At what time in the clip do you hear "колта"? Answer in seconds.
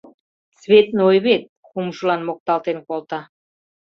2.87-3.19